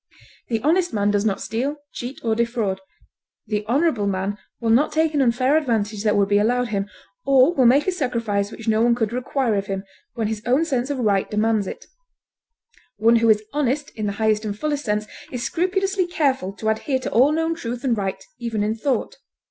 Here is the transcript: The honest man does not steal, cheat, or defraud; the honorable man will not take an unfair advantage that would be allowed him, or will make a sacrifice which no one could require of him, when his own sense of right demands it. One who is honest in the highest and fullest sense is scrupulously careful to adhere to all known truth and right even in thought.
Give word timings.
The 0.47 0.63
honest 0.63 0.93
man 0.93 1.11
does 1.11 1.25
not 1.25 1.39
steal, 1.41 1.75
cheat, 1.93 2.19
or 2.23 2.33
defraud; 2.33 2.81
the 3.45 3.63
honorable 3.67 4.07
man 4.07 4.39
will 4.59 4.71
not 4.71 4.91
take 4.91 5.13
an 5.13 5.21
unfair 5.21 5.55
advantage 5.55 6.03
that 6.03 6.15
would 6.15 6.27
be 6.27 6.39
allowed 6.39 6.69
him, 6.69 6.89
or 7.23 7.53
will 7.53 7.67
make 7.67 7.85
a 7.85 7.91
sacrifice 7.91 8.49
which 8.51 8.67
no 8.67 8.81
one 8.81 8.95
could 8.95 9.13
require 9.13 9.53
of 9.53 9.67
him, 9.67 9.83
when 10.15 10.25
his 10.25 10.41
own 10.47 10.65
sense 10.65 10.89
of 10.89 10.97
right 10.97 11.29
demands 11.29 11.67
it. 11.67 11.85
One 12.97 13.17
who 13.17 13.29
is 13.29 13.43
honest 13.53 13.91
in 13.91 14.07
the 14.07 14.13
highest 14.13 14.43
and 14.43 14.57
fullest 14.57 14.85
sense 14.85 15.05
is 15.31 15.43
scrupulously 15.43 16.07
careful 16.07 16.51
to 16.53 16.69
adhere 16.69 16.97
to 16.97 17.11
all 17.11 17.31
known 17.31 17.53
truth 17.53 17.83
and 17.83 17.95
right 17.95 18.25
even 18.39 18.63
in 18.63 18.73
thought. 18.73 19.17